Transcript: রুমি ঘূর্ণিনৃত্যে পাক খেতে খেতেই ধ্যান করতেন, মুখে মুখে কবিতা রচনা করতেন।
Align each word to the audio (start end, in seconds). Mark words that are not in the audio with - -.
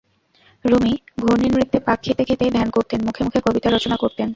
রুমি 0.65 0.93
ঘূর্ণিনৃত্যে 1.19 1.79
পাক 1.79 1.99
খেতে 2.03 2.23
খেতেই 2.23 2.51
ধ্যান 2.51 2.69
করতেন, 2.69 2.99
মুখে 3.05 3.21
মুখে 3.23 3.39
কবিতা 3.41 3.67
রচনা 3.69 3.97
করতেন। 3.97 4.29